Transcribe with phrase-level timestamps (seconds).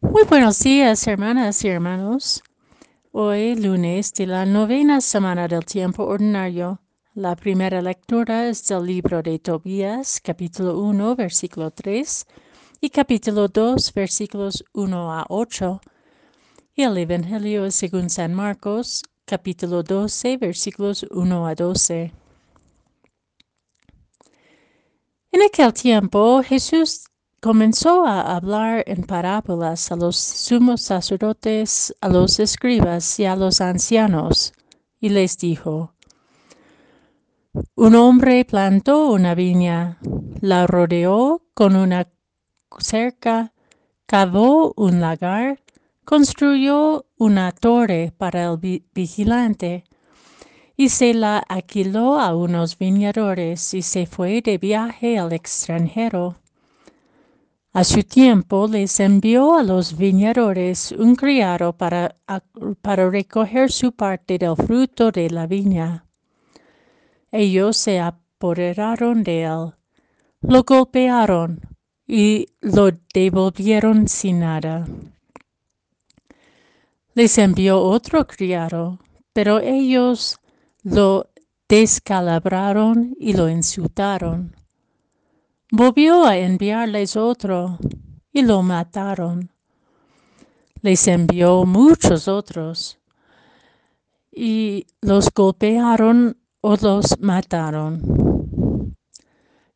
[0.00, 2.44] Muy buenos días, hermanas y hermanos.
[3.10, 6.80] Hoy, lunes de la novena semana del tiempo ordinario,
[7.14, 12.26] la primera lectura es del libro de Tobías, capítulo 1, versículo 3,
[12.80, 15.80] y capítulo 2, versículos 1 a 8.
[16.76, 22.12] Y el Evangelio es según San Marcos, capítulo 12, versículos 1 a 12.
[25.32, 27.07] En aquel tiempo Jesús
[27.40, 33.60] comenzó a hablar en parábolas a los sumos sacerdotes, a los escribas y a los
[33.60, 34.52] ancianos,
[35.00, 35.94] y les dijo,
[37.76, 39.98] Un hombre plantó una viña,
[40.40, 42.08] la rodeó con una
[42.80, 43.52] cerca,
[44.06, 45.60] cavó un lagar,
[46.04, 49.84] construyó una torre para el vigilante,
[50.76, 56.36] y se la alquiló a unos viñadores y se fue de viaje al extranjero.
[57.72, 62.16] A su tiempo les envió a los viñadores un criado para,
[62.80, 66.06] para recoger su parte del fruto de la viña.
[67.30, 69.74] Ellos se apoderaron de él,
[70.40, 71.60] lo golpearon
[72.06, 74.86] y lo devolvieron sin nada.
[77.12, 78.98] Les envió otro criado,
[79.34, 80.38] pero ellos
[80.82, 81.28] lo
[81.68, 84.56] descalabraron y lo insultaron.
[85.70, 87.78] Volvió a enviarles otro
[88.32, 89.50] y lo mataron.
[90.80, 92.98] Les envió muchos otros
[94.32, 98.96] y los golpearon o los mataron.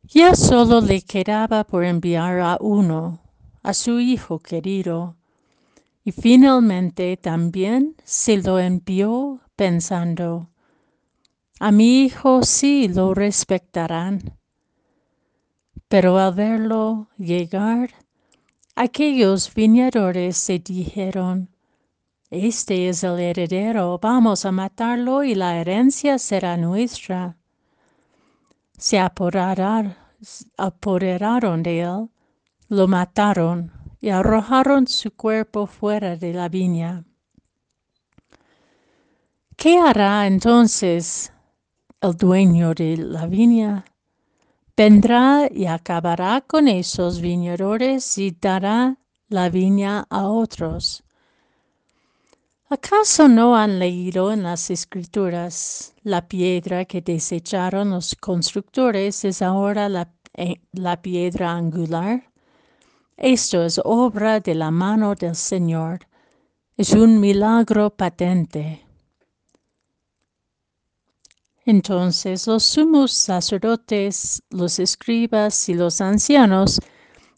[0.03, 3.19] Ya solo le quedaba por enviar a uno,
[3.61, 5.15] a su hijo querido,
[6.03, 10.49] y finalmente también se lo envió pensando,
[11.59, 14.37] a mi hijo sí lo respectarán.
[15.93, 17.91] Pero al verlo llegar,
[18.75, 21.49] aquellos viñadores se dijeron,
[22.31, 27.37] Este es el heredero, vamos a matarlo y la herencia será nuestra.
[28.75, 29.93] Se apoderaron
[31.61, 32.09] de él,
[32.69, 37.05] lo mataron y arrojaron su cuerpo fuera de la viña.
[39.55, 41.31] ¿Qué hará entonces
[42.01, 43.85] el dueño de la viña,
[44.75, 48.97] vendrá y acabará con esos viñadores y dará
[49.29, 51.03] la viña a otros.
[52.69, 59.89] ¿Acaso no han leído en las escrituras la piedra que desecharon los constructores es ahora
[59.89, 62.23] la, eh, la piedra angular?
[63.15, 66.07] Esto es obra de la mano del Señor.
[66.75, 68.83] Es un milagro patente.
[71.65, 76.79] Entonces los sumos sacerdotes, los escribas y los ancianos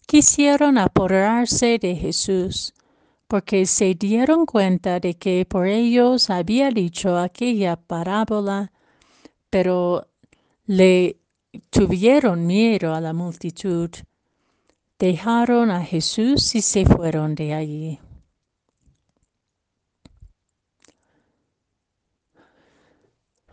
[0.06, 2.74] quisieron apoderarse de Jesús,
[3.28, 8.72] porque se dieron cuenta de que por ellos había dicho aquella parábola,
[9.50, 10.08] pero
[10.66, 11.18] le
[11.70, 13.90] tuvieron miedo a la multitud,
[14.98, 18.00] dejaron a Jesús y se fueron de allí.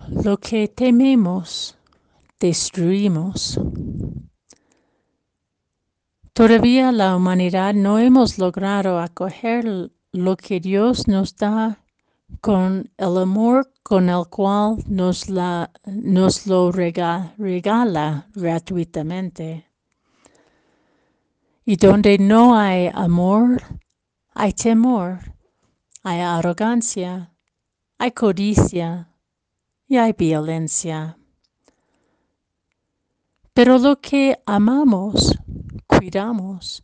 [0.10, 1.78] Lo que tememos,
[2.40, 3.60] destruimos.
[6.34, 11.84] Todavía la humanidad no hemos logrado acoger lo que Dios nos da
[12.42, 19.68] con el amor con el cual nos, la, nos lo regala gratuitamente.
[21.66, 23.62] Y donde no hay amor,
[24.34, 25.20] hay temor,
[26.02, 27.34] hay arrogancia,
[27.98, 29.13] hay codicia,
[29.88, 31.18] y hay violencia.
[33.54, 35.38] Pero lo que amamos,
[35.86, 36.84] cuidamos.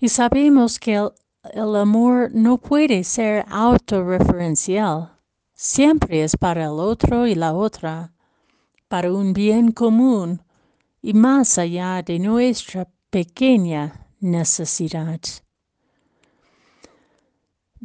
[0.00, 5.12] Y sabemos que el, amor no puede ser autorreferencial.
[5.54, 8.12] Siempre es para el otro y la otra,
[8.88, 10.42] para un bien común
[11.00, 15.20] y más allá de nuestra pequeña necesidad.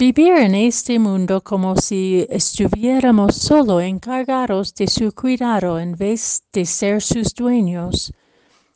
[0.01, 6.63] Vivir en este mundo como si estuviéramos solo encargados de su cuidado en vez de
[6.63, 8.13] ser sus dueños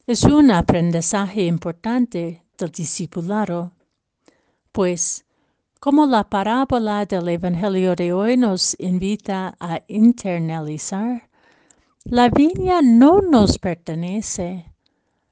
[0.05, 3.71] es un aprendizaje importante del discipulado,
[4.73, 5.23] pues,
[5.79, 11.29] como la parábola del Evangelio de hoy nos invita a internalizar,
[12.03, 14.65] la viña no nos pertenece,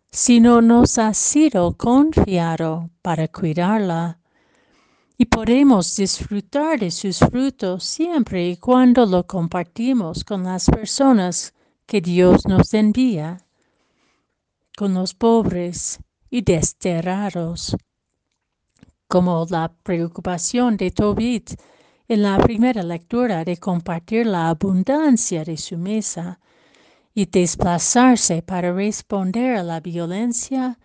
[0.09, 4.20] sino nos ha sido confiado para cuidarla
[5.21, 11.53] y podemos disfrutar de sus frutos siempre y cuando lo compartimos con las personas
[11.85, 13.45] que Dios nos envía,
[14.75, 15.99] con los pobres
[16.31, 17.77] y desterrados,
[19.07, 21.51] como la preocupación de Tobit
[22.07, 26.39] en la primera lectura de compartir la abundancia de su mesa
[27.13, 30.79] y desplazarse para responder a la violencia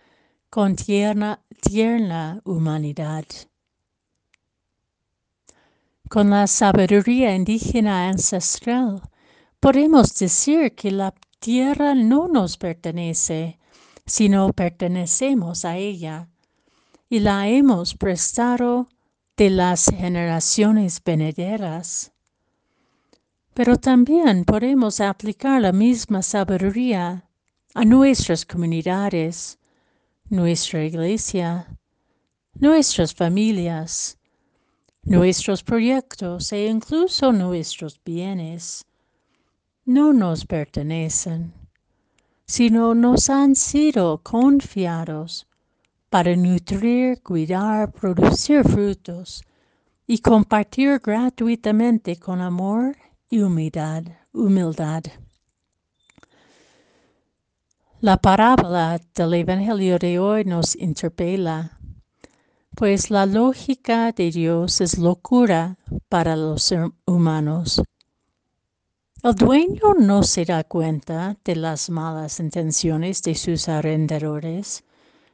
[0.51, 3.25] con tierna, tierna humanidad.
[6.09, 9.01] Con la sabiduría indígena ancestral,
[9.59, 13.59] podemos decir que la tierra no nos pertenece,
[14.05, 16.29] sino pertenecemos a ella,
[17.09, 18.87] y la hemos prestado
[19.35, 22.13] de las generaciones venideras.
[23.53, 27.29] Pero también podemos aplicar la misma sabiduría
[27.73, 29.59] a nuestras comunidades,
[30.29, 31.67] nuestra iglesia,
[32.53, 34.16] nuestras familias,
[35.07, 38.85] nuestros proyectos e incluso nuestros bienes.
[39.85, 41.53] No nos pertenecen,
[42.45, 45.47] sino nos han sido confiados
[46.09, 49.43] para nutrir, cuidar, producir frutos
[50.05, 52.97] y compartir gratuitamente con amor
[53.29, 54.03] y humildad.
[54.33, 55.03] humildad.
[58.01, 61.76] La parábola del Evangelio de hoy nos interpela,
[62.77, 65.79] pues la lógica de Dios es locura
[66.09, 66.71] para los
[67.07, 67.81] humanos.
[69.23, 74.83] El dueño no se da cuenta de las malas intenciones de sus arrendadores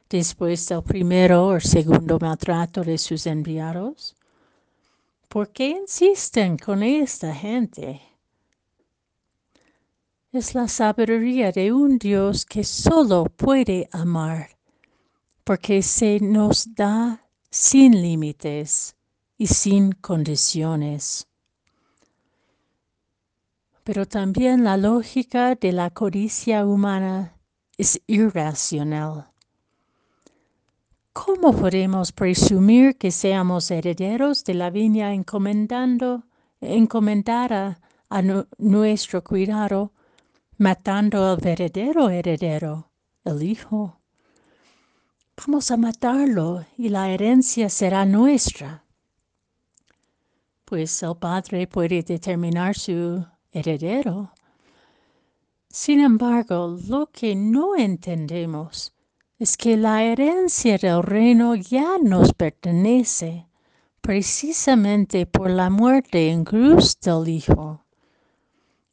[0.08, 4.16] después del primero o segundo maltrato de sus enviados.
[5.28, 8.00] ¿Por qué insisten con esta gente?
[10.32, 14.48] Es la sabiduría de un Dios que solo puede amar,
[15.44, 17.23] porque se nos da
[17.54, 18.96] sin límites
[19.38, 21.28] y sin condiciones.
[23.84, 27.36] Pero también la lógica de la codicia humana
[27.78, 29.30] es irracional.
[31.12, 36.24] ¿Cómo podemos presumir que seamos herederos de la viña encomendando,
[36.60, 38.20] encomendada a
[38.58, 39.92] nuestro cuidado,
[40.58, 42.90] matando al verdadero heredero,
[43.24, 44.00] el Hijo?
[45.36, 48.84] Vamos a matarlo y la herencia será nuestra.
[50.64, 54.32] Pues el Padre puede determinar su heredero.
[55.68, 58.94] Sin embargo, lo que no entendemos
[59.38, 63.46] es que la herencia del reino ya nos pertenece
[64.00, 67.84] precisamente por la muerte en cruz del Hijo,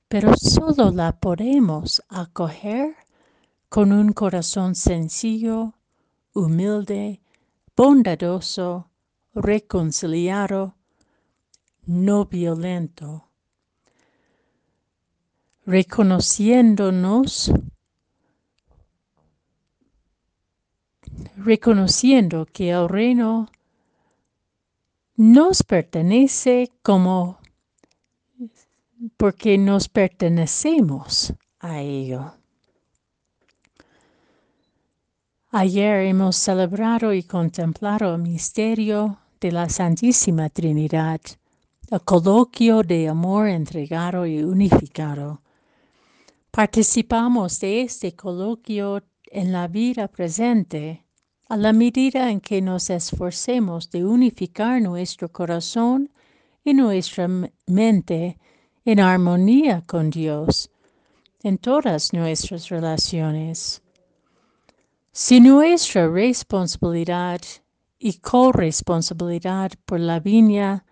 [0.08, 2.96] pero solo la podemos acoger
[3.70, 5.74] con un corazón sencillo,
[6.34, 7.22] humilde,
[7.76, 8.90] bondadoso,
[9.34, 10.76] reconciliado,
[11.86, 13.28] no violento,
[15.66, 17.52] reconociéndonos
[21.38, 23.50] reconociendo que el reino
[25.16, 27.40] nos pertenece como
[29.18, 32.34] porque nos pertenecemos a ello.
[35.54, 41.20] Ayer hemos celebrado y contemplado el misterio de la Santísima Trinidad,
[41.90, 45.42] el coloquio de amor entregado y unificado.
[46.52, 51.04] Participamos de este coloquio en la vida presente
[51.50, 56.12] a la medida en que nos esforcemos de unificar nuestro corazón
[56.64, 57.28] y nuestra
[57.68, 58.38] mente
[58.86, 60.72] en armonía con Dios
[61.44, 63.82] en todas nuestras relaciones.
[65.14, 67.42] Si nuestra responsabilidad
[68.00, 70.86] y corresponsabilidad por la viña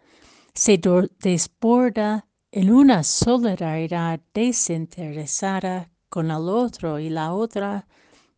[0.53, 0.77] se
[1.21, 7.88] desborda en una solidaridad desinteresada con el otro y la otra,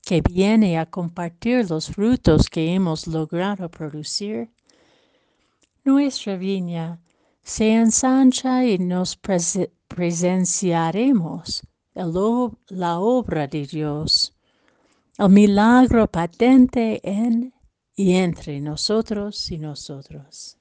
[0.03, 4.51] que viene a compartir los frutos que hemos logrado producir,
[5.83, 7.01] nuestra viña
[7.41, 9.17] se ensancha y nos
[9.87, 11.63] presenciaremos
[11.95, 14.35] la obra de Dios,
[15.21, 17.53] el milagro patente en
[17.95, 20.60] y entre nosotros y nosotros.